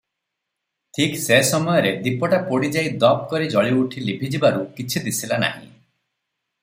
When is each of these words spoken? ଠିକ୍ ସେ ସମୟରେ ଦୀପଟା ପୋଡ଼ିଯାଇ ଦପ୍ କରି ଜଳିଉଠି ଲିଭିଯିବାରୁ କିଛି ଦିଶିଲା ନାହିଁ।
ଠିକ୍ 0.97 1.17
ସେ 1.25 1.37
ସମୟରେ 1.49 1.91
ଦୀପଟା 2.07 2.39
ପୋଡ଼ିଯାଇ 2.47 2.91
ଦପ୍ 3.03 3.29
କରି 3.35 3.53
ଜଳିଉଠି 3.57 4.07
ଲିଭିଯିବାରୁ 4.09 4.65
କିଛି 4.81 5.05
ଦିଶିଲା 5.11 5.39
ନାହିଁ। 5.45 5.69